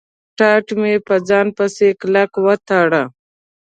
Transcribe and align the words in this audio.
ټاټ 0.37 0.65
مې 0.79 0.93
په 1.07 1.15
ځان 1.27 1.47
پسې 1.57 1.87
کلک 2.01 2.31
و 2.43 2.47
تاړه. 2.67 3.03